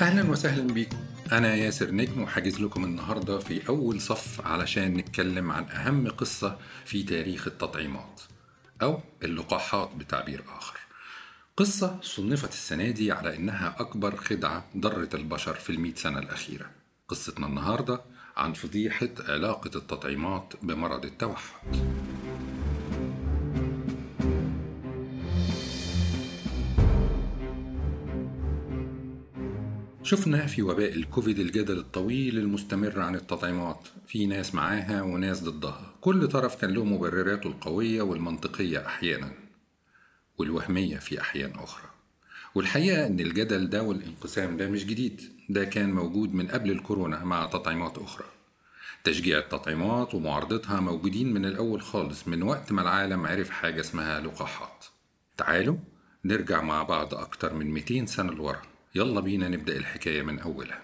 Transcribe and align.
أهلا 0.00 0.30
وسهلا 0.30 0.72
بيكم. 0.72 0.96
أنا 1.32 1.54
ياسر 1.54 1.90
نجم 1.90 2.22
وحاجز 2.22 2.60
لكم 2.60 2.84
النهاردة 2.84 3.38
في 3.38 3.68
أول 3.68 4.00
صف 4.00 4.46
علشان 4.46 4.94
نتكلم 4.94 5.50
عن 5.50 5.64
أهم 5.64 6.08
قصة 6.08 6.58
في 6.84 7.02
تاريخ 7.02 7.46
التطعيمات 7.46 8.20
أو 8.82 9.00
اللقاحات 9.22 9.90
بتعبير 9.96 10.44
آخر. 10.58 10.78
قصة 11.56 11.98
صنفت 12.02 12.52
السنة 12.52 12.90
دي 12.90 13.12
على 13.12 13.36
إنها 13.36 13.76
أكبر 13.78 14.16
خدعة 14.16 14.64
ضرت 14.76 15.14
البشر 15.14 15.54
في 15.54 15.70
المئة 15.70 15.94
سنة 15.94 16.18
الأخيرة. 16.18 16.70
قصتنا 17.08 17.46
النهاردة 17.46 18.00
عن 18.36 18.52
فضيحة 18.52 19.08
علاقة 19.28 19.70
التطعيمات 19.76 20.52
بمرض 20.62 21.04
التوحد. 21.04 21.76
شفنا 30.10 30.46
في 30.46 30.62
وباء 30.62 30.94
الكوفيد 30.94 31.38
الجدل 31.38 31.78
الطويل 31.78 32.38
المستمر 32.38 33.00
عن 33.00 33.14
التطعيمات. 33.14 33.88
في 34.06 34.26
ناس 34.26 34.54
معاها 34.54 35.02
وناس 35.02 35.42
ضدها. 35.42 35.94
كل 36.00 36.28
طرف 36.28 36.60
كان 36.60 36.70
له 36.70 36.84
مبرراته 36.84 37.46
القوية 37.46 38.02
والمنطقية 38.02 38.86
أحيانا 38.86 39.32
والوهمية 40.38 40.96
في 40.96 41.20
أحيان 41.20 41.50
أخرى. 41.50 41.88
والحقيقة 42.54 43.06
أن 43.06 43.20
الجدل 43.20 43.70
ده 43.70 43.82
والانقسام 43.82 44.56
ده 44.56 44.68
مش 44.68 44.86
جديد. 44.86 45.20
ده 45.48 45.64
كان 45.64 45.92
موجود 45.92 46.34
من 46.34 46.48
قبل 46.48 46.70
الكورونا 46.70 47.24
مع 47.24 47.46
تطعيمات 47.46 47.98
أخرى. 47.98 48.26
تشجيع 49.04 49.38
التطعيمات 49.38 50.14
ومعارضتها 50.14 50.80
موجودين 50.80 51.34
من 51.34 51.44
الأول 51.44 51.82
خالص 51.82 52.28
من 52.28 52.42
وقت 52.42 52.72
ما 52.72 52.82
العالم 52.82 53.26
عرف 53.26 53.50
حاجة 53.50 53.80
اسمها 53.80 54.20
لقاحات. 54.20 54.84
تعالوا 55.36 55.76
نرجع 56.24 56.62
مع 56.62 56.82
بعض 56.82 57.14
أكتر 57.14 57.54
من 57.54 57.70
200 57.70 58.06
سنة 58.06 58.32
لورا. 58.32 58.69
يلا 58.94 59.20
بينا 59.20 59.48
نبدأ 59.48 59.76
الحكاية 59.76 60.22
من 60.22 60.38
أولها. 60.38 60.80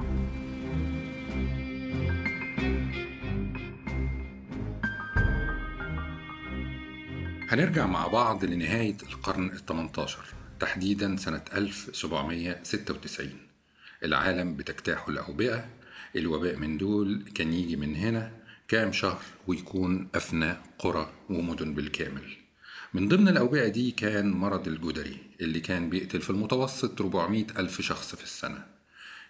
هنرجع 7.48 7.86
مع 7.86 8.06
بعض 8.06 8.44
لنهاية 8.44 8.96
القرن 9.02 9.46
ال 9.46 9.66
18 9.66 10.18
تحديدا 10.60 11.16
سنة 11.16 11.42
1796 11.54 13.30
العالم 14.04 14.56
بتجتاحه 14.56 15.08
الأوبئة 15.08 15.68
الوباء 16.16 16.56
من 16.56 16.78
دول 16.78 17.24
كان 17.34 17.52
يجي 17.52 17.76
من 17.76 17.96
هنا 17.96 18.32
كام 18.68 18.92
شهر 18.92 19.22
ويكون 19.46 20.08
أفنى 20.14 20.54
قرى 20.78 21.12
ومدن 21.30 21.74
بالكامل. 21.74 22.45
من 22.96 23.08
ضمن 23.08 23.28
الأوبئة 23.28 23.68
دي 23.68 23.90
كان 23.90 24.30
مرض 24.30 24.68
الجدري 24.68 25.16
اللي 25.40 25.60
كان 25.60 25.90
بيقتل 25.90 26.20
في 26.20 26.30
المتوسط 26.30 27.00
400 27.00 27.44
ألف 27.58 27.80
شخص 27.80 28.14
في 28.14 28.24
السنة. 28.24 28.66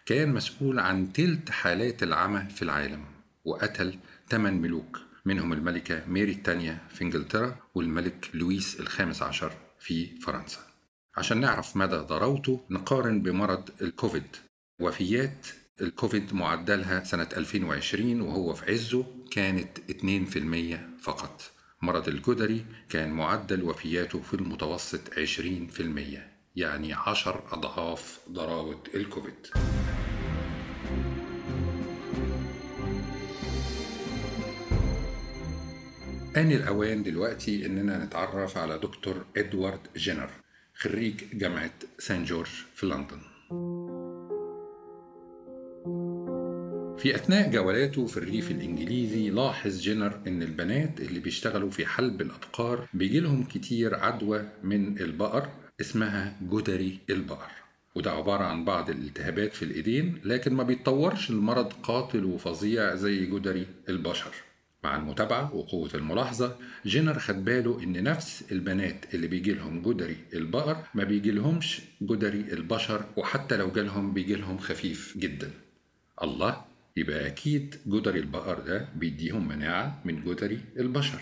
كان 0.07 0.35
مسؤول 0.35 0.79
عن 0.79 1.13
تلت 1.13 1.51
حالات 1.51 2.03
العمى 2.03 2.49
في 2.51 2.63
العالم 2.63 3.05
وقتل 3.45 3.99
8 4.31 4.61
ملوك 4.61 5.01
منهم 5.25 5.53
الملكة 5.53 6.03
ميري 6.09 6.33
الثانية 6.33 6.83
في 6.95 7.05
إنجلترا 7.05 7.57
والملك 7.75 8.31
لويس 8.35 8.81
الخامس 8.81 9.23
عشر 9.23 9.53
في 9.81 10.21
فرنسا. 10.21 10.61
عشان 11.17 11.41
نعرف 11.41 11.77
مدى 11.77 11.97
ضراوته 11.97 12.61
نقارن 12.71 13.23
بمرض 13.23 13.71
الكوفيد. 13.83 14.37
وفيات 14.81 15.47
الكوفيد 15.81 16.35
معدلها 16.35 17.05
سنة 17.05 17.29
2020 17.37 18.21
وهو 18.21 18.55
في 18.55 18.73
عزه 18.73 19.07
كانت 19.31 19.79
2% 19.91 21.01
فقط. 21.03 21.56
مرض 21.83 22.09
الجدري 22.09 22.67
كان 22.89 23.11
معدل 23.11 23.63
وفياته 23.63 24.23
في 24.23 24.35
المتوسط 24.35 25.11
20% 25.11 26.19
يعني 26.57 26.93
10 26.93 27.45
أضعاف 27.53 28.21
ضراوة 28.31 28.83
الكوفيد. 28.95 29.47
آن 36.37 36.53
الأوان 36.53 37.03
دلوقتي 37.03 37.67
إننا 37.67 38.05
نتعرف 38.05 38.59
على 38.59 38.79
دكتور 38.79 39.27
إدوارد 39.37 39.81
جينر 39.97 40.31
خريج 40.75 41.25
جامعة 41.33 41.71
سان 41.99 42.25
جورج 42.25 42.51
في 42.75 42.87
لندن. 42.87 43.36
في 47.07 47.15
أثناء 47.15 47.51
جولاته 47.51 48.07
في 48.07 48.17
الريف 48.17 48.51
الإنجليزي 48.51 49.31
لاحظ 49.31 49.81
جينر 49.81 50.21
إن 50.27 50.43
البنات 50.43 51.01
اللي 51.01 51.21
بيشتغلوا 51.21 51.71
في 51.71 51.87
حلب 51.87 52.21
الأبقار 52.21 52.89
بيجيلهم 52.95 53.45
كتير 53.45 53.95
عدوى 53.95 54.49
من 54.63 54.99
البقر 55.01 55.49
اسمها 55.81 56.37
جدري 56.43 56.99
البقر. 57.11 57.51
وده 57.95 58.11
عبارة 58.11 58.45
عن 58.45 58.65
بعض 58.65 58.91
الالتهابات 58.91 59.55
في 59.55 59.65
الإيدين 59.65 60.21
لكن 60.25 60.55
ما 60.55 60.63
بيتطورش 60.63 61.31
المرض 61.31 61.73
قاتل 61.73 62.25
وفظيع 62.25 62.95
زي 62.95 63.27
جدري 63.27 63.67
البشر. 63.89 64.35
مع 64.85 64.97
المتابعة 64.97 65.55
وقوة 65.55 65.91
الملاحظة 65.95 66.57
جينر 66.87 67.19
خد 67.19 67.45
باله 67.45 67.83
إن 67.83 68.03
نفس 68.03 68.45
البنات 68.53 69.15
اللي 69.15 69.27
بيجيلهم 69.27 69.83
جدري 69.83 70.17
البقر 70.35 70.77
ما 70.95 71.05
بيجيلهمش 71.05 71.81
جدري 72.03 72.41
البشر 72.53 73.05
وحتى 73.17 73.57
لو 73.57 73.71
جالهم 73.71 74.13
بيجيلهم 74.13 74.59
خفيف 74.59 75.19
جدا. 75.19 75.51
الله 76.23 76.76
يبقى 76.97 77.27
أكيد 77.27 77.75
جدري 77.87 78.19
البقر 78.21 78.59
ده 78.61 78.89
بيديهم 78.97 79.49
مناعة 79.49 80.01
من 80.05 80.25
جدري 80.25 80.61
البشر. 80.79 81.21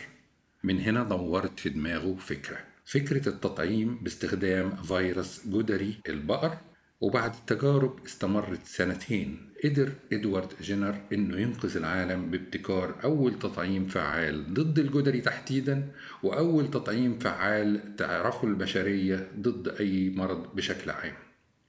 من 0.64 0.80
هنا 0.80 1.02
دورت 1.02 1.60
في 1.60 1.68
دماغه 1.68 2.16
فكرة 2.16 2.58
فكرة 2.84 3.28
التطعيم 3.28 3.98
باستخدام 4.02 4.70
فيروس 4.70 5.46
جدري 5.48 5.94
البقر 6.08 6.58
وبعد 7.00 7.32
تجارب 7.46 8.04
استمرت 8.06 8.66
سنتين. 8.66 9.50
قدر 9.64 9.92
إدوارد 10.12 10.52
جينر 10.62 11.00
إنه 11.12 11.36
ينقذ 11.36 11.76
العالم 11.76 12.30
بابتكار 12.30 12.94
أول 13.04 13.38
تطعيم 13.38 13.84
فعال 13.88 14.54
ضد 14.54 14.78
الجدري 14.78 15.20
تحديدا 15.20 15.88
وأول 16.22 16.70
تطعيم 16.70 17.18
فعال 17.18 17.96
تعرفه 17.96 18.48
البشرية 18.48 19.28
ضد 19.38 19.68
أي 19.68 20.10
مرض 20.10 20.56
بشكل 20.56 20.90
عام. 20.90 21.23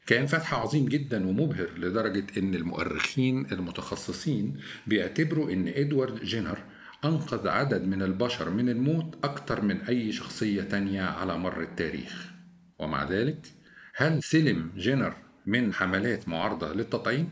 كان 0.06 0.26
فتح 0.26 0.54
عظيم 0.54 0.86
جدا 0.86 1.28
ومبهر 1.28 1.70
لدرجة 1.78 2.26
إن 2.38 2.56
المؤرخين 2.56 3.46
المتخصصين 3.52 4.58
بيعتبروا 4.88 5.52
إن 5.52 5.68
إدوارد 5.68 6.24
جينر 6.24 6.60
أنقذ 7.06 7.48
عدد 7.48 7.84
من 7.88 8.02
البشر 8.02 8.50
من 8.50 8.70
الموت 8.70 9.16
أكثر 9.24 9.62
من 9.62 9.82
أي 9.82 10.12
شخصية 10.12 10.62
تانية 10.62 11.04
على 11.04 11.38
مر 11.38 11.62
التاريخ 11.62 12.32
ومع 12.80 13.04
ذلك 13.10 13.48
هل 13.96 14.24
سلم 14.24 14.72
جينر 14.78 15.14
من 15.46 15.74
حملات 15.74 16.30
معارضة 16.30 16.74
للتطعيم؟ 16.74 17.30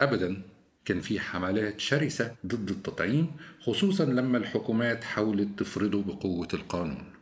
أبدا 0.00 0.42
كان 0.84 1.00
في 1.00 1.20
حملات 1.20 1.80
شرسة 1.80 2.34
ضد 2.46 2.70
التطعيم 2.70 3.30
خصوصا 3.60 4.04
لما 4.04 4.38
الحكومات 4.38 5.04
حاولت 5.04 5.58
تفرضه 5.58 6.02
بقوة 6.02 6.48
القانون 6.54 7.19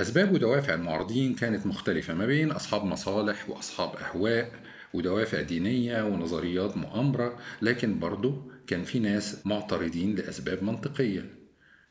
أسباب 0.00 0.32
ودوافع 0.32 0.74
المعارضين 0.74 1.34
كانت 1.34 1.66
مختلفة 1.66 2.14
ما 2.14 2.26
بين 2.26 2.50
أصحاب 2.50 2.84
مصالح 2.84 3.50
وأصحاب 3.50 3.96
أهواء 3.96 4.52
ودوافع 4.94 5.40
دينية 5.40 6.02
ونظريات 6.02 6.76
مؤامرة 6.76 7.38
لكن 7.62 7.98
برضه 7.98 8.50
كان 8.66 8.84
في 8.84 8.98
ناس 8.98 9.46
معترضين 9.46 10.14
لأسباب 10.14 10.62
منطقية. 10.64 11.34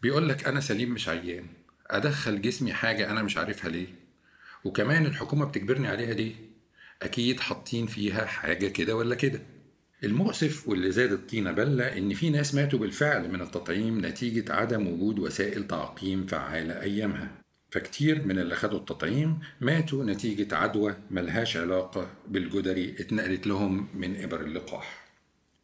بيقول 0.02 0.30
لك 0.30 0.48
أنا 0.48 0.59
سليم 0.59 0.92
مش 0.92 1.09
عيان 1.09 1.46
أدخل 1.88 2.42
جسمي 2.42 2.74
حاجة 2.74 3.12
أنا 3.12 3.24
مش 3.24 3.38
عارفها 3.38 3.72
ليه؟ 3.72 3.88
وكمان 4.64 5.06
الحكومة 5.06 5.46
بتجبرني 5.46 5.88
عليها 5.88 6.14
ليه؟ 6.14 6.36
أكيد 7.02 7.40
حاطين 7.40 7.88
فيها 7.88 8.25
حاجة 8.25 8.68
كده 8.68 8.96
ولا 8.96 9.16
كده. 9.16 9.42
المؤسف 10.04 10.68
واللي 10.68 10.92
زاد 10.92 11.12
الطينة 11.12 11.51
بلة 11.51 11.98
إن 11.98 12.13
في 12.13 12.30
ناس 12.30 12.56
ماتوا 12.56 12.80
بالفعل 12.80 13.31
من 13.31 13.42
التطعيم 13.42 14.06
نتيجة 14.06 14.54
عدم 14.54 14.88
وجود 14.88 15.19
وسائل 15.19 15.68
تعقيم 15.68 16.25
فعالة 16.25 16.81
أيامها. 16.81 17.49
فكتير 17.71 18.25
من 18.25 18.39
اللي 18.39 18.56
خدوا 18.56 18.80
التطعيم 18.80 19.39
ماتوا 19.62 20.04
نتيجة 20.04 20.56
عدوى 20.56 20.95
ملهاش 21.12 21.57
علاقة 21.57 22.07
بالجدري 22.27 22.95
اتنقلت 23.00 23.48
لهم 23.48 23.88
من 23.94 24.24
إبر 24.24 24.42
اللقاح. 24.42 25.10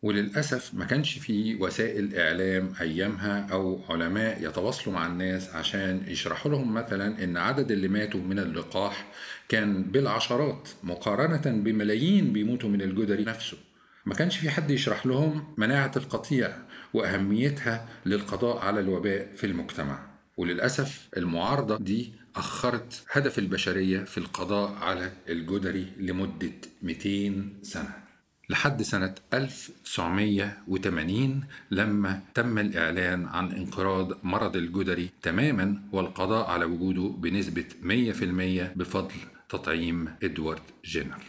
وللأسف 0.01 0.73
ما 0.73 0.85
كانش 0.85 1.17
في 1.17 1.55
وسائل 1.55 2.15
إعلام 2.15 2.73
أيامها 2.81 3.47
أو 3.51 3.81
علماء 3.89 4.45
يتواصلوا 4.45 4.95
مع 4.95 5.07
الناس 5.07 5.49
عشان 5.55 6.03
يشرحوا 6.07 6.51
لهم 6.51 6.73
مثلا 6.73 7.23
إن 7.23 7.37
عدد 7.37 7.71
اللي 7.71 7.87
ماتوا 7.87 8.19
من 8.19 8.39
اللقاح 8.39 9.07
كان 9.49 9.83
بالعشرات 9.83 10.69
مقارنة 10.83 11.61
بملايين 11.61 12.33
بيموتوا 12.33 12.69
من 12.69 12.81
الجدري 12.81 13.23
نفسه. 13.23 13.57
ما 14.05 14.13
كانش 14.13 14.37
في 14.37 14.49
حد 14.49 14.71
يشرح 14.71 15.05
لهم 15.05 15.53
مناعة 15.57 15.91
القطيع 15.95 16.57
وأهميتها 16.93 17.87
للقضاء 18.05 18.57
على 18.57 18.79
الوباء 18.79 19.31
في 19.35 19.45
المجتمع. 19.45 20.14
وللأسف 20.37 21.09
المعارضة 21.17 21.77
دي 21.77 22.13
أخرت 22.35 23.03
هدف 23.11 23.39
البشرية 23.39 23.99
في 23.99 24.17
القضاء 24.17 24.73
على 24.81 25.11
الجدري 25.29 25.87
لمدة 25.97 26.51
200 26.81 27.49
سنة. 27.61 28.05
لحد 28.49 28.81
سنة 28.81 29.15
1980 29.33 31.43
لما 31.71 32.21
تم 32.33 32.57
الإعلان 32.59 33.25
عن 33.25 33.51
انقراض 33.51 34.25
مرض 34.25 34.55
الجدري 34.55 35.09
تماما 35.21 35.81
والقضاء 35.91 36.49
على 36.49 36.65
وجوده 36.65 37.15
بنسبة 37.17 37.65
100% 37.81 38.77
بفضل 38.77 39.15
تطعيم 39.49 40.07
إدوارد 40.23 40.61
جينر. 40.85 41.23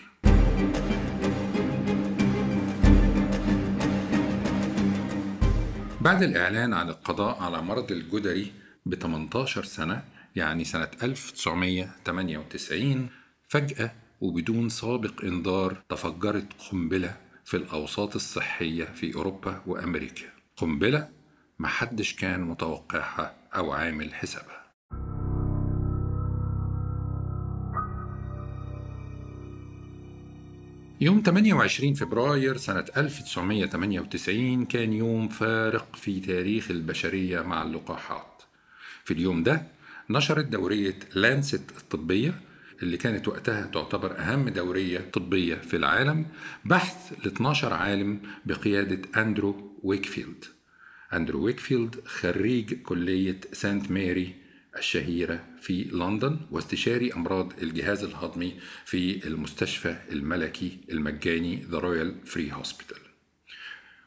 بعد 6.00 6.22
الإعلان 6.22 6.74
عن 6.74 6.88
القضاء 6.88 7.42
على 7.42 7.62
مرض 7.62 7.92
الجدري 7.92 8.52
ب 8.86 8.94
18 8.94 9.64
سنة 9.64 10.04
يعني 10.36 10.64
سنة 10.64 10.88
1998 11.02 13.08
فجأة 13.48 13.92
وبدون 14.20 14.68
سابق 14.68 15.24
إنذار 15.24 15.82
تفجرت 15.88 16.48
قنبلة 16.70 17.16
في 17.44 17.56
الأوساط 17.56 18.14
الصحية 18.14 18.84
في 18.84 19.14
أوروبا 19.14 19.62
وأمريكا. 19.66 20.26
قنبلة 20.56 21.08
محدش 21.58 22.14
كان 22.14 22.40
متوقعها 22.40 23.34
أو 23.56 23.72
عامل 23.72 24.14
حسابها. 24.14 24.66
يوم 31.00 31.22
28 31.26 31.94
فبراير 31.94 32.56
سنة 32.56 32.84
1998 32.96 34.64
كان 34.64 34.92
يوم 34.92 35.28
فارق 35.28 35.96
في 35.96 36.20
تاريخ 36.20 36.70
البشرية 36.70 37.40
مع 37.40 37.62
اللقاحات. 37.62 38.36
في 39.06 39.14
اليوم 39.14 39.42
ده 39.42 39.62
نشرت 40.10 40.44
دورية 40.44 40.98
Lancet 41.14 41.70
الطبية 41.78 42.40
اللي 42.82 42.96
كانت 42.96 43.28
وقتها 43.28 43.66
تعتبر 43.66 44.18
أهم 44.18 44.48
دورية 44.48 44.98
طبية 44.98 45.54
في 45.54 45.76
العالم 45.76 46.26
بحث 46.64 47.12
ل 47.24 47.26
12 47.26 47.72
عالم 47.72 48.20
بقيادة 48.46 49.22
أندرو 49.22 49.80
ويكفيلد. 49.82 50.44
أندرو 51.12 51.44
ويكفيلد 51.44 52.00
خريج 52.06 52.74
كلية 52.74 53.40
سانت 53.52 53.90
ماري 53.90 54.34
الشهيرة 54.78 55.44
في 55.60 55.84
لندن 55.84 56.40
واستشاري 56.50 57.12
أمراض 57.12 57.52
الجهاز 57.62 58.04
الهضمي 58.04 58.60
في 58.84 59.26
المستشفى 59.26 59.96
الملكي 60.12 60.78
المجاني 60.90 61.66
The 61.70 61.76
Royal 61.80 62.30
Free 62.32 62.62
Hospital. 62.62 62.98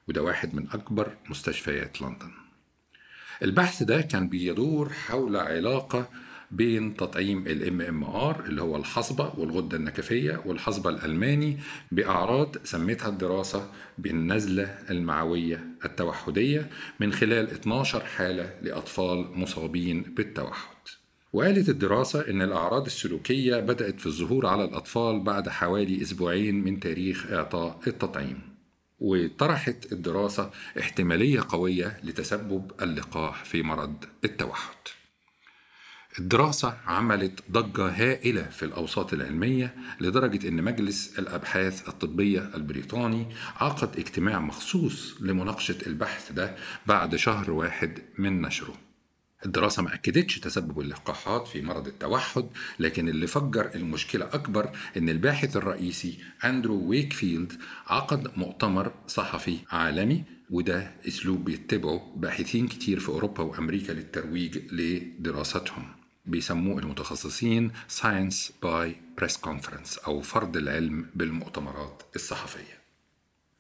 وده 0.08 0.24
واحد 0.24 0.56
من 0.56 0.68
أكبر 0.72 1.18
مستشفيات 1.30 2.02
لندن. 2.02 2.39
البحث 3.44 3.84
ده 3.84 4.02
كان 4.02 4.30
بيدور 4.30 4.90
حول 4.90 5.36
علاقة 5.36 6.10
بين 6.52 6.96
تطعيم 6.96 7.48
ال 7.48 7.82
MMR 7.82 8.46
اللي 8.46 8.62
هو 8.62 8.76
الحصبة 8.78 9.34
والغدة 9.38 9.78
النكفية 9.78 10.42
والحصبة 10.46 10.90
الألماني 10.90 11.58
بأعراض 11.92 12.56
سميتها 12.64 13.10
الدراسة 13.10 13.72
بالنزلة 13.98 14.64
المعوية 14.90 15.68
التوحدية 15.86 16.70
من 17.00 17.14
خلال 17.14 17.52
12 17.52 18.00
حالة 18.00 18.54
لأطفال 18.62 19.26
مصابين 19.36 20.02
بالتوحد. 20.02 20.76
وقالت 21.34 21.70
الدراسة 21.70 22.30
إن 22.30 22.42
الأعراض 22.42 22.86
السلوكية 22.86 23.60
بدأت 23.60 24.00
في 24.00 24.06
الظهور 24.06 24.46
على 24.48 24.64
الأطفال 24.64 25.20
بعد 25.20 25.50
حوالي 25.50 26.02
أسبوعين 26.02 26.64
من 26.64 26.80
تاريخ 26.80 27.32
إعطاء 27.32 27.80
التطعيم. 27.88 28.49
وطرحت 29.00 29.92
الدراسة 29.92 30.52
احتمالية 30.80 31.42
قوية 31.50 32.00
لتسبب 32.04 32.72
اللقاح 32.82 33.44
في 33.46 33.64
مرض 33.64 34.06
التوحد. 34.24 34.76
الدراسة 36.20 36.78
عملت 36.86 37.44
ضجة 37.52 37.88
هائلة 37.88 38.44
في 38.44 38.64
الأوساط 38.66 39.14
العلمية 39.14 39.76
لدرجة 40.02 40.48
أن 40.48 40.64
مجلس 40.64 41.20
الأبحاث 41.20 41.88
الطبية 41.90 42.52
البريطاني 42.56 43.28
عقد 43.56 44.00
اجتماع 44.00 44.40
مخصوص 44.40 45.16
لمناقشة 45.22 45.78
البحث 45.88 46.32
ده 46.32 46.56
بعد 46.86 47.16
شهر 47.16 47.52
واحد 47.52 48.00
من 48.18 48.42
نشره 48.42 48.89
الدراسة 49.46 49.84
ما 49.84 49.94
أكدتش 49.94 50.40
تسبب 50.40 50.80
اللقاحات 50.80 51.48
في 51.48 51.62
مرض 51.62 51.88
التوحد 51.88 52.46
لكن 52.80 53.10
اللي 53.10 53.28
فجر 53.28 53.72
المشكلة 53.76 54.26
أكبر 54.26 54.70
أن 54.98 55.10
الباحث 55.10 55.58
الرئيسي 55.58 56.18
أندرو 56.46 56.90
ويكفيلد 56.90 57.54
عقد 57.88 58.38
مؤتمر 58.38 58.92
صحفي 59.08 59.58
عالمي 59.72 60.24
وده 60.50 60.92
أسلوب 61.08 61.46
بيتبعه 61.46 62.14
باحثين 62.16 62.68
كتير 62.68 63.00
في 63.00 63.10
أوروبا 63.10 63.44
وأمريكا 63.44 63.92
للترويج 63.92 64.58
لدراستهم. 64.74 65.88
بيسموه 66.26 66.80
المتخصصين 66.80 67.72
Science 68.02 68.52
by 68.66 68.90
Press 69.22 69.34
Conference 69.48 70.06
أو 70.08 70.22
فرض 70.22 70.58
العلم 70.58 71.06
بالمؤتمرات 71.16 72.04
الصحفية. 72.16 72.80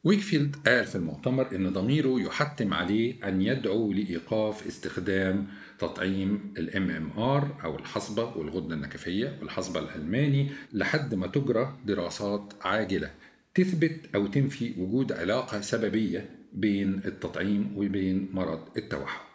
ويكفيلد 0.03 0.55
قال 0.67 0.85
في 0.85 0.95
المؤتمر 0.95 1.55
إن 1.55 1.73
ضميره 1.73 2.21
يحتم 2.21 2.73
عليه 2.73 3.27
أن 3.27 3.41
يدعو 3.41 3.93
لإيقاف 3.93 4.67
استخدام 4.67 5.47
تطعيم 5.79 6.53
ال 6.57 6.89
MMR 6.89 7.57
أو 7.63 7.75
الحصبة 7.75 8.37
والغدة 8.37 8.75
النكفية 8.75 9.37
والحصبة 9.41 9.79
الألماني 9.79 10.49
لحد 10.73 11.15
ما 11.15 11.27
تجرى 11.27 11.77
دراسات 11.85 12.53
عاجلة 12.61 13.11
تثبت 13.55 14.15
أو 14.15 14.27
تنفي 14.27 14.73
وجود 14.77 15.11
علاقة 15.11 15.61
سببية 15.61 16.29
بين 16.53 17.01
التطعيم 17.05 17.73
وبين 17.75 18.29
مرض 18.33 18.77
التوحد. 18.77 19.29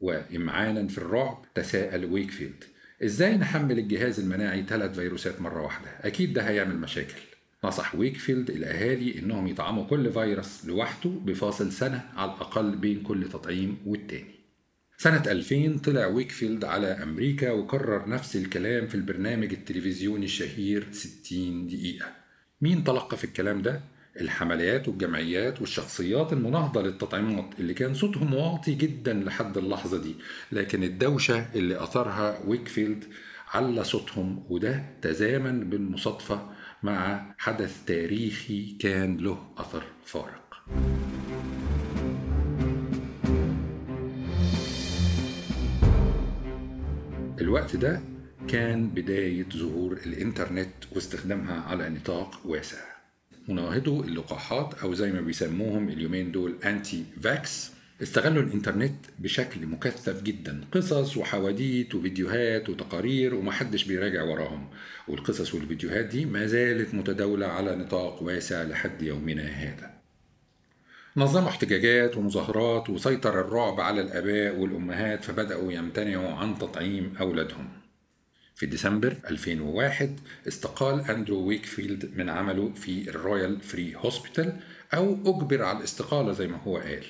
وإمعانا 0.00 0.88
في 0.88 0.98
الرعب 0.98 1.44
تساءل 1.54 2.04
ويكفيلد. 2.04 2.64
إزاي 3.04 3.36
نحمل 3.36 3.78
الجهاز 3.78 4.20
المناعي 4.20 4.62
ثلاث 4.68 4.94
فيروسات 4.94 5.40
مرة 5.40 5.62
واحدة؟ 5.62 5.88
أكيد 6.00 6.32
ده 6.32 6.42
هيعمل 6.48 6.76
مشاكل. 6.76 7.20
نصح 7.64 7.94
ويكفيلد 7.94 8.50
الأهالي 8.50 9.18
إنهم 9.18 9.46
يطعموا 9.46 9.84
كل 9.84 10.12
فيروس 10.12 10.66
لوحده 10.66 11.10
بفاصل 11.10 11.72
سنة 11.72 12.02
على 12.16 12.30
الأقل 12.30 12.76
بين 12.76 13.02
كل 13.02 13.28
تطعيم 13.28 13.76
والتاني. 13.86 14.33
سنة 15.04 15.22
2000 15.26 15.78
طلع 15.84 16.06
ويكفيلد 16.06 16.64
على 16.64 16.86
أمريكا 16.86 17.50
وكرر 17.52 18.08
نفس 18.08 18.36
الكلام 18.36 18.86
في 18.86 18.94
البرنامج 18.94 19.52
التلفزيوني 19.52 20.24
الشهير 20.24 20.86
60 20.92 21.66
دقيقة. 21.66 22.06
مين 22.60 22.84
تلقى 22.84 23.16
الكلام 23.24 23.62
ده؟ 23.62 23.80
الحملات 24.20 24.88
والجمعيات 24.88 25.60
والشخصيات 25.60 26.32
المناهضة 26.32 26.82
للتطعيمات 26.82 27.50
اللي 27.60 27.74
كان 27.74 27.94
صوتهم 27.94 28.34
واطي 28.34 28.74
جدا 28.74 29.14
لحد 29.14 29.58
اللحظة 29.58 30.02
دي. 30.02 30.14
لكن 30.52 30.82
الدوشة 30.82 31.46
اللي 31.54 31.82
أثرها 31.82 32.38
ويكفيلد 32.46 33.04
على 33.48 33.84
صوتهم 33.84 34.46
وده 34.48 34.84
تزامن 35.02 35.70
بالمصادفة 35.70 36.50
مع 36.82 37.34
حدث 37.38 37.84
تاريخي 37.84 38.76
كان 38.80 39.16
له 39.16 39.52
أثر 39.58 39.82
فارق. 40.04 40.64
الوقت 47.54 47.76
ده 47.76 48.00
كان 48.48 48.88
بداية 48.88 49.48
ظهور 49.56 49.92
الإنترنت 50.06 50.72
واستخدامها 50.92 51.60
على 51.60 51.88
نطاق 51.88 52.40
واسع. 52.44 52.78
مناهضو 53.48 54.04
اللقاحات 54.04 54.74
أو 54.74 54.94
زي 54.94 55.12
ما 55.12 55.20
بيسموهم 55.20 55.88
اليومين 55.88 56.32
دول 56.32 56.54
أنتي 56.64 57.04
فاكس 57.22 57.72
استغلوا 58.02 58.42
الإنترنت 58.42 58.94
بشكل 59.18 59.66
مكثف 59.66 60.22
جدا. 60.22 60.64
قصص 60.72 61.16
وحواديت 61.16 61.94
وفيديوهات 61.94 62.68
وتقارير 62.68 63.34
ومحدش 63.34 63.84
بيراجع 63.84 64.22
وراهم. 64.22 64.68
والقصص 65.08 65.54
والفيديوهات 65.54 66.04
دي 66.04 66.24
ما 66.24 66.46
زالت 66.46 66.94
متداولة 66.94 67.46
على 67.46 67.76
نطاق 67.76 68.22
واسع 68.22 68.62
لحد 68.62 69.02
يومنا 69.02 69.46
هذا. 69.46 70.03
نظموا 71.16 71.48
احتجاجات 71.48 72.16
ومظاهرات 72.16 72.90
وسيطر 72.90 73.40
الرعب 73.40 73.80
على 73.80 74.00
الآباء 74.00 74.56
والأمهات 74.56 75.24
فبدأوا 75.24 75.72
يمتنعوا 75.72 76.30
عن 76.30 76.58
تطعيم 76.58 77.14
أولادهم. 77.20 77.68
في 78.54 78.66
ديسمبر 78.66 79.16
2001 79.30 80.20
استقال 80.48 81.00
أندرو 81.00 81.46
ويكفيلد 81.46 82.10
من 82.16 82.30
عمله 82.30 82.72
في 82.74 83.10
ال 83.10 83.18
Royal 83.18 83.60
Free 83.60 83.96
Hospital 83.96 84.56
أو 84.94 85.12
أجبر 85.26 85.62
على 85.62 85.78
الاستقالة 85.78 86.32
زي 86.32 86.46
ما 86.46 86.56
هو 86.56 86.76
قال. 86.76 87.04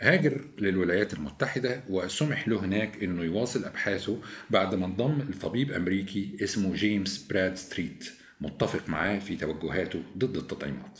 هاجر 0.00 0.44
للولايات 0.58 1.14
المتحدة 1.14 1.82
وسمح 1.88 2.48
له 2.48 2.64
هناك 2.64 3.02
أنه 3.02 3.22
يواصل 3.22 3.64
أبحاثه 3.64 4.18
بعد 4.50 4.74
ما 4.74 4.86
انضم 4.86 5.18
لطبيب 5.18 5.72
أمريكي 5.72 6.36
اسمه 6.42 6.74
جيمس 6.74 7.26
براد 7.30 7.54
ستريت 7.54 8.12
متفق 8.40 8.88
معاه 8.88 9.18
في 9.18 9.36
توجهاته 9.36 10.02
ضد 10.18 10.36
التطعيمات. 10.36 10.98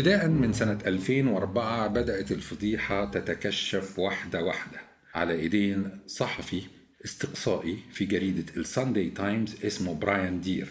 ابتداء 0.00 0.28
من 0.28 0.52
سنة 0.52 0.78
2004 0.86 1.86
بدأت 1.88 2.32
الفضيحة 2.32 3.04
تتكشف 3.04 3.98
واحدة 3.98 4.42
واحدة 4.44 4.80
على 5.14 5.34
إيدين 5.34 6.00
صحفي 6.06 6.62
استقصائي 7.04 7.78
في 7.92 8.04
جريدة 8.04 8.44
الساندي 8.56 9.10
تايمز 9.10 9.64
اسمه 9.64 9.94
براين 9.94 10.40
دير. 10.40 10.68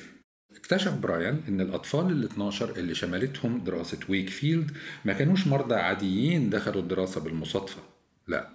اكتشف 0.56 0.94
براين 0.94 1.42
إن 1.48 1.62
الأطفال 1.62 2.12
ال 2.12 2.24
12 2.24 2.78
اللي 2.78 2.96
شملتهم 2.96 3.64
دراسة 3.64 4.00
ويك 4.10 4.30
فيلد 4.30 4.72
ما 5.06 5.14
كانوش 5.14 5.48
مرضى 5.48 5.76
عاديين 5.76 6.50
دخلوا 6.50 6.82
الدراسة 6.82 7.22
بالمصادفة 7.22 7.82
لا 8.28 8.50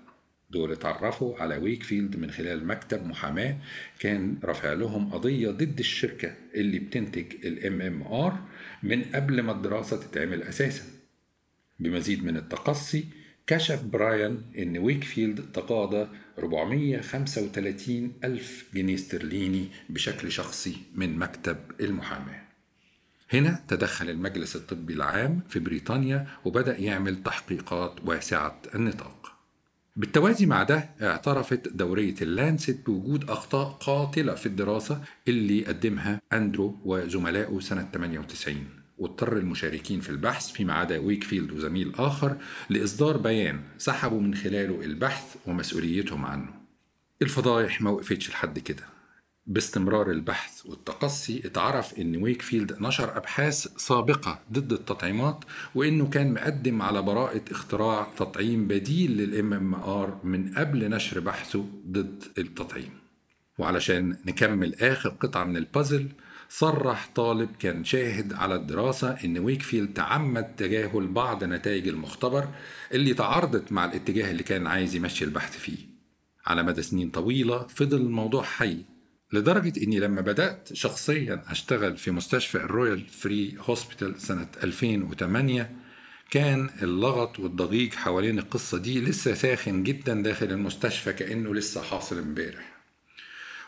دول 0.50 0.73
اتعرفوا 0.73 1.38
على 1.38 1.57
ويك 1.57 1.83
فيلد 1.83 2.16
من 2.16 2.31
خلال 2.31 2.66
مكتب 2.66 3.07
محاماة 3.07 3.57
كان 3.99 4.38
رافع 4.45 4.73
لهم 4.73 5.12
قضية 5.12 5.50
ضد 5.50 5.78
الشركة 5.78 6.35
اللي 6.54 6.78
بتنتج 6.78 7.47
ال 7.47 7.83
MMR 7.83 8.38
من 8.85 9.03
قبل 9.03 9.41
ما 9.41 9.53
الدراسة 9.53 9.97
تتعمل 9.97 10.43
أساسا. 10.43 10.83
بمزيد 11.79 12.25
من 12.25 12.37
التقصي 12.37 13.05
كشف 13.47 13.83
براين 13.83 14.43
إن 14.59 14.79
ويكفيلد 14.79 15.53
تقاضى 15.53 16.09
435 16.38 18.12
ألف 18.25 18.67
جنيه 18.75 18.95
استرليني 18.95 19.69
بشكل 19.88 20.33
شخصي 20.33 20.76
من 20.95 21.19
مكتب 21.19 21.57
المحاماة. 21.81 22.43
هنا 23.33 23.64
تدخل 23.69 24.11
المجلس 24.11 24.57
الطبي 24.57 24.93
العام 24.93 25.41
في 25.49 25.59
بريطانيا 25.59 26.26
وبدأ 26.45 26.79
يعمل 26.79 27.23
تحقيقات 27.23 28.05
واسعة 28.05 28.62
النطاق. 28.75 29.34
بالتوازي 29.96 30.46
مع 30.46 30.62
ده 30.62 30.90
اعترفت 31.02 31.68
دورية 31.68 32.14
اللانست 32.22 32.86
بوجود 32.86 33.30
أخطاء 33.30 33.68
قاتلة 33.68 34.34
في 34.34 34.46
الدراسة 34.46 35.04
اللي 35.28 35.64
قدمها 35.64 36.20
أندرو 36.32 36.78
وزملائه 36.84 37.60
سنة 37.60 37.88
98 37.92 38.66
واضطر 38.98 39.36
المشاركين 39.36 40.00
في 40.00 40.10
البحث 40.10 40.52
فيما 40.52 40.74
عدا 40.74 40.98
ويكفيلد 40.98 41.52
وزميل 41.52 41.92
آخر 41.98 42.36
لإصدار 42.70 43.16
بيان 43.16 43.60
سحبوا 43.78 44.20
من 44.20 44.34
خلاله 44.34 44.84
البحث 44.84 45.36
ومسؤوليتهم 45.46 46.24
عنه. 46.24 46.48
الفضايح 47.22 47.80
ما 47.82 47.90
وقفتش 47.90 48.30
لحد 48.30 48.58
كده. 48.58 48.93
باستمرار 49.46 50.10
البحث 50.10 50.66
والتقصي 50.66 51.42
اتعرف 51.44 51.98
إن 51.98 52.22
ويكفيلد 52.22 52.76
نشر 52.80 53.16
أبحاث 53.16 53.66
سابقة 53.76 54.40
ضد 54.52 54.72
التطعيمات 54.72 55.44
وإنه 55.74 56.08
كان 56.08 56.34
مقدم 56.34 56.82
على 56.82 57.02
براءة 57.02 57.42
اختراع 57.50 58.06
تطعيم 58.16 58.68
بديل 58.68 59.16
لل 59.16 59.52
MMR 59.52 60.21
من 60.24 60.54
قبل 60.54 60.90
نشر 60.90 61.20
بحثه 61.20 61.66
ضد 61.88 62.24
التطعيم. 62.38 62.90
وعلشان 63.58 64.16
نكمل 64.26 64.74
آخر 64.74 65.08
قطعة 65.08 65.44
من 65.44 65.56
البازل 65.56 66.08
صرح 66.48 67.10
طالب 67.14 67.48
كان 67.58 67.84
شاهد 67.84 68.32
على 68.32 68.54
الدراسة 68.54 69.10
إن 69.24 69.38
ويكفيلد 69.38 69.92
تعمد 69.92 70.56
تجاهل 70.56 71.06
بعض 71.08 71.44
نتائج 71.44 71.88
المختبر 71.88 72.48
اللي 72.92 73.14
تعارضت 73.14 73.72
مع 73.72 73.84
الاتجاه 73.84 74.30
اللي 74.30 74.42
كان 74.42 74.66
عايز 74.66 74.94
يمشي 74.94 75.24
البحث 75.24 75.58
فيه. 75.58 75.78
على 76.46 76.62
مدى 76.62 76.82
سنين 76.82 77.10
طويلة 77.10 77.66
فضل 77.66 77.96
الموضوع 77.96 78.42
حي. 78.42 78.93
لدرجة 79.33 79.85
إني 79.85 80.00
لما 80.00 80.21
بدأت 80.21 80.73
شخصيا 80.73 81.43
أشتغل 81.49 81.97
في 81.97 82.11
مستشفى 82.11 82.54
ال 82.54 82.63
Royal 82.63 83.06
Free 83.09 83.56
Hospital 83.61 84.21
سنة 84.21 84.49
2008 84.64 85.71
كان 86.31 86.71
اللغط 86.83 87.38
والضجيج 87.38 87.95
حوالين 87.95 88.38
القصة 88.38 88.78
دي 88.78 89.00
لسه 89.00 89.35
ساخن 89.35 89.83
جدا 89.83 90.23
داخل 90.23 90.47
المستشفى 90.50 91.12
كأنه 91.12 91.54
لسه 91.54 91.83
حاصل 91.83 92.19
امبارح. 92.19 92.75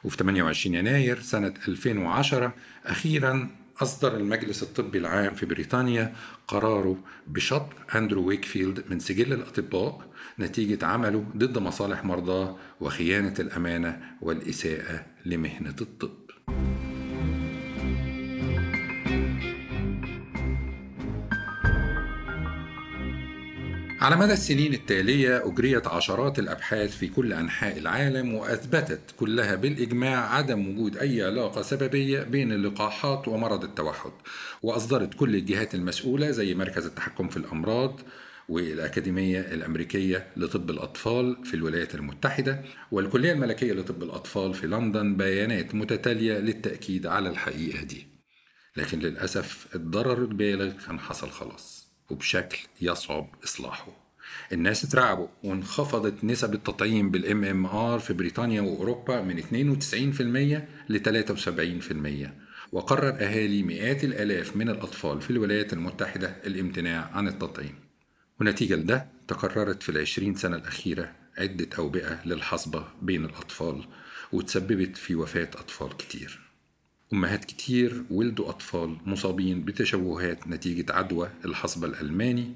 وفي 0.04 0.16
28 0.16 0.74
يناير 0.76 1.20
سنة 1.20 1.54
2010 1.68 2.54
أخيرا 2.84 3.50
أصدر 3.82 4.16
المجلس 4.16 4.62
الطبي 4.62 4.98
العام 4.98 5.34
في 5.34 5.46
بريطانيا 5.46 6.14
قراره 6.48 6.98
بشطب 7.26 7.72
أندرو 7.94 8.26
ويكفيلد 8.26 8.84
من 8.90 8.98
سجل 8.98 9.32
الأطباء 9.32 10.10
نتيجة 10.38 10.86
عمله 10.86 11.26
ضد 11.36 11.58
مصالح 11.58 12.04
مرضاه 12.04 12.58
وخيانة 12.80 13.34
الأمانة 13.38 14.00
والإساءة 14.22 15.06
لمهنة 15.26 15.74
الطب. 15.80 16.26
على 24.00 24.16
مدى 24.16 24.32
السنين 24.32 24.74
التالية 24.74 25.46
أجريت 25.46 25.86
عشرات 25.86 26.38
الأبحاث 26.38 26.96
في 26.96 27.08
كل 27.08 27.32
أنحاء 27.32 27.78
العالم 27.78 28.34
وأثبتت 28.34 29.00
كلها 29.16 29.54
بالإجماع 29.54 30.34
عدم 30.34 30.68
وجود 30.68 30.96
أي 30.96 31.22
علاقة 31.22 31.62
سببية 31.62 32.22
بين 32.22 32.52
اللقاحات 32.52 33.28
ومرض 33.28 33.64
التوحد 33.64 34.12
وأصدرت 34.62 35.14
كل 35.14 35.34
الجهات 35.34 35.74
المسؤولة 35.74 36.30
زي 36.30 36.54
مركز 36.54 36.86
التحكم 36.86 37.28
في 37.28 37.36
الأمراض 37.36 38.00
والأكاديمية 38.48 39.40
الأمريكية 39.40 40.26
لطب 40.36 40.70
الأطفال 40.70 41.44
في 41.44 41.54
الولايات 41.54 41.94
المتحدة 41.94 42.62
والكلية 42.92 43.32
الملكية 43.32 43.72
لطب 43.72 44.02
الأطفال 44.02 44.54
في 44.54 44.66
لندن 44.66 45.16
بيانات 45.16 45.74
متتالية 45.74 46.38
للتأكيد 46.38 47.06
على 47.06 47.28
الحقيقة 47.28 47.82
دي. 47.82 48.06
لكن 48.76 48.98
للأسف 48.98 49.66
الضرر 49.74 50.22
البالغ 50.22 50.72
كان 50.86 51.00
حصل 51.00 51.30
خلاص 51.30 51.88
وبشكل 52.10 52.58
يصعب 52.80 53.34
إصلاحه. 53.44 54.06
الناس 54.52 54.84
اترعبوا 54.84 55.28
وانخفضت 55.44 56.24
نسب 56.24 56.54
التطعيم 56.54 57.10
بال 57.10 57.44
MMR 57.44 57.98
في 57.98 58.12
بريطانيا 58.14 58.60
وأوروبا 58.60 59.22
من 59.22 59.38
92% 59.38 60.62
ل 60.88 60.98
73% 60.98 62.30
وقرر 62.72 63.08
أهالي 63.08 63.62
مئات 63.62 64.04
الآلاف 64.04 64.56
من 64.56 64.68
الأطفال 64.68 65.20
في 65.20 65.30
الولايات 65.30 65.72
المتحدة 65.72 66.36
الامتناع 66.46 67.10
عن 67.12 67.28
التطعيم. 67.28 67.85
ونتيجة 68.40 68.74
لده 68.74 69.06
تكررت 69.28 69.82
في 69.82 69.88
العشرين 69.88 70.34
سنة 70.34 70.56
الأخيرة 70.56 71.12
عدة 71.38 71.68
أوبئة 71.78 72.26
للحصبة 72.26 72.84
بين 73.02 73.24
الأطفال 73.24 73.84
وتسببت 74.32 74.96
في 74.96 75.14
وفاة 75.14 75.50
أطفال 75.54 75.96
كتير. 75.96 76.40
أمهات 77.12 77.44
كتير 77.44 78.04
ولدوا 78.10 78.48
أطفال 78.48 78.96
مصابين 79.06 79.64
بتشوهات 79.64 80.48
نتيجة 80.48 80.92
عدوى 80.92 81.30
الحصبة 81.44 81.86
الألماني. 81.86 82.52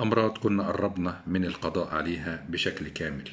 أمراض 0.00 0.38
كنا 0.38 0.66
قربنا 0.66 1.22
من 1.26 1.44
القضاء 1.44 1.88
عليها 1.94 2.46
بشكل 2.48 2.88
كامل. 2.88 3.30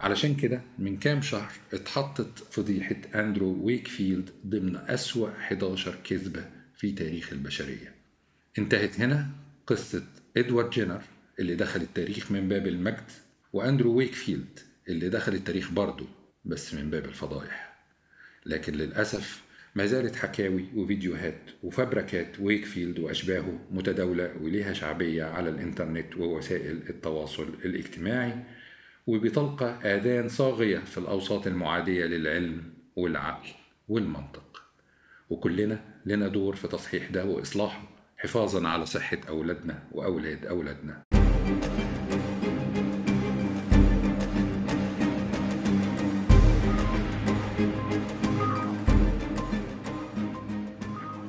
علشان 0.00 0.34
كده 0.34 0.62
من 0.78 0.96
كام 0.96 1.22
شهر 1.22 1.52
اتحطت 1.72 2.38
فضيحة 2.52 2.96
أندرو 3.14 3.64
ويكفيلد 3.64 4.30
ضمن 4.46 4.76
أسوأ 4.76 5.30
11 5.30 5.94
كذبة 6.04 6.44
في 6.76 6.92
تاريخ 6.92 7.32
البشرية. 7.32 7.94
انتهت 8.58 9.00
هنا 9.00 9.28
قصة 9.66 10.02
إدوارد 10.36 10.70
جينر 10.70 11.02
اللي 11.38 11.54
دخل 11.54 11.80
التاريخ 11.80 12.32
من 12.32 12.48
باب 12.48 12.66
المجد 12.66 13.10
وأندرو 13.52 13.92
ويكفيلد 13.94 14.58
اللي 14.88 15.08
دخل 15.08 15.34
التاريخ 15.34 15.70
برضه 15.70 16.06
بس 16.44 16.74
من 16.74 16.90
باب 16.90 17.04
الفضايح. 17.04 17.74
لكن 18.46 18.72
للأسف 18.72 19.42
ما 19.74 19.86
زالت 19.86 20.16
حكاوي 20.16 20.64
وفيديوهات 20.76 21.40
وفبركات 21.62 22.40
ويكفيلد 22.40 22.98
وأشباهه 22.98 23.58
متداولة 23.70 24.32
وليها 24.40 24.72
شعبية 24.72 25.24
على 25.24 25.50
الإنترنت 25.50 26.16
ووسائل 26.16 26.82
التواصل 26.88 27.48
الاجتماعي 27.64 28.34
وبتلقى 29.06 29.96
آذان 29.96 30.28
صاغية 30.28 30.78
في 30.78 30.98
الأوساط 30.98 31.46
المعادية 31.46 32.04
للعلم 32.04 32.62
والعقل 32.96 33.48
والمنطق. 33.88 34.62
وكلنا 35.30 35.84
لنا 36.06 36.28
دور 36.28 36.56
في 36.56 36.68
تصحيح 36.68 37.10
ده 37.10 37.24
وإصلاحه 37.24 37.88
حفاظا 38.16 38.68
على 38.68 38.86
صحة 38.86 39.18
أولادنا 39.28 39.82
وأولاد 39.92 40.46
أولادنا. 40.46 41.02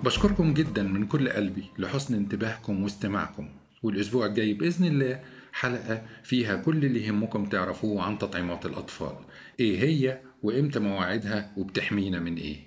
بشكركم 0.05 0.53
جدا 0.53 0.83
من 0.83 1.05
كل 1.07 1.29
قلبي 1.29 1.63
لحسن 1.77 2.13
انتباهكم 2.15 2.83
واستماعكم 2.83 3.49
والأسبوع 3.83 4.25
الجاي 4.25 4.53
بإذن 4.53 4.85
الله 4.85 5.19
حلقة 5.53 6.01
فيها 6.23 6.55
كل 6.55 6.85
اللي 6.85 7.05
يهمكم 7.05 7.45
تعرفوه 7.45 8.03
عن 8.03 8.17
تطعيمات 8.17 8.65
الأطفال. 8.65 9.15
إيه 9.59 9.83
هي 9.83 10.19
وإمتى 10.43 10.79
مواعيدها 10.79 11.53
وبتحمينا 11.57 12.19
من 12.19 12.35
إيه؟ 12.35 12.57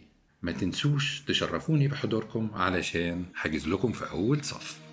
ما 0.43 0.53
تنسوش 0.53 1.21
تشرفوني 1.21 1.89
بحضوركم 1.89 2.51
علشان 2.55 3.25
حجز 3.35 3.69
لكم 3.69 3.93
في 3.93 4.11
أول 4.11 4.45
صف. 4.45 4.88